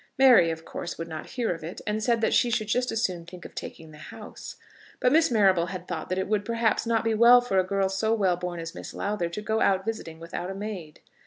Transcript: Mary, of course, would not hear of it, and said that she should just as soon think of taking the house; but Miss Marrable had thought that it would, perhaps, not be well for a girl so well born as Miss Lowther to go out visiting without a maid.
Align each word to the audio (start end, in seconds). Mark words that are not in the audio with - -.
Mary, 0.17 0.49
of 0.49 0.65
course, 0.65 0.97
would 0.97 1.07
not 1.07 1.27
hear 1.37 1.53
of 1.53 1.63
it, 1.63 1.79
and 1.85 2.01
said 2.03 2.21
that 2.21 2.33
she 2.33 2.49
should 2.49 2.67
just 2.67 2.91
as 2.91 3.03
soon 3.03 3.23
think 3.23 3.45
of 3.45 3.53
taking 3.53 3.91
the 3.91 3.99
house; 3.99 4.55
but 4.99 5.11
Miss 5.11 5.29
Marrable 5.29 5.67
had 5.67 5.87
thought 5.87 6.09
that 6.09 6.17
it 6.17 6.27
would, 6.27 6.43
perhaps, 6.43 6.87
not 6.87 7.03
be 7.03 7.13
well 7.13 7.39
for 7.39 7.59
a 7.59 7.63
girl 7.63 7.87
so 7.87 8.11
well 8.11 8.35
born 8.35 8.59
as 8.59 8.73
Miss 8.73 8.95
Lowther 8.95 9.29
to 9.29 9.41
go 9.43 9.61
out 9.61 9.85
visiting 9.85 10.19
without 10.19 10.49
a 10.49 10.55
maid. 10.55 11.01